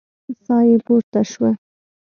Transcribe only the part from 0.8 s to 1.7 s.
پورته شوه.